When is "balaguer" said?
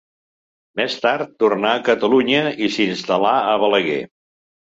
3.65-4.01